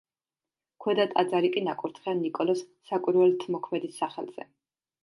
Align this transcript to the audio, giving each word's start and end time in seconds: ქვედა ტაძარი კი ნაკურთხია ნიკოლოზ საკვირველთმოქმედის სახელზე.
ქვედა 0.85 1.05
ტაძარი 1.11 1.51
კი 1.57 1.63
ნაკურთხია 1.67 2.17
ნიკოლოზ 2.23 2.65
საკვირველთმოქმედის 2.91 4.03
სახელზე. 4.05 4.53